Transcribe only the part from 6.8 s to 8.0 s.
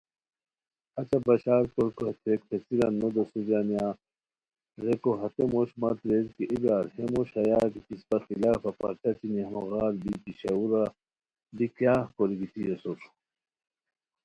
ہے موش ہیہ گیتی